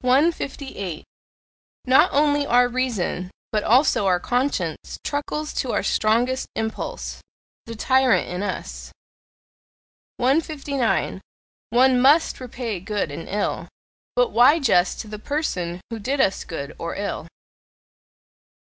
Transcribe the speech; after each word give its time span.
158. 0.00 1.04
Not 1.84 2.08
only 2.10 2.46
our 2.46 2.68
reason, 2.68 3.30
but 3.52 3.62
also 3.62 4.06
our 4.06 4.18
conscience, 4.18 4.98
truckles 5.04 5.52
to 5.52 5.72
our 5.72 5.82
strongest 5.82 6.46
impulse 6.56 7.20
the 7.66 7.76
tyrant 7.76 8.26
in 8.26 8.42
us. 8.42 8.90
159. 10.16 11.20
One 11.68 12.00
MUST 12.00 12.40
repay 12.40 12.80
good 12.80 13.10
and 13.10 13.28
ill; 13.28 13.68
but 14.16 14.30
why 14.30 14.58
just 14.58 15.00
to 15.00 15.06
the 15.06 15.18
person 15.18 15.82
who 15.90 15.98
did 15.98 16.18
us 16.18 16.44
good 16.44 16.74
or 16.78 16.96
ill? 16.96 17.26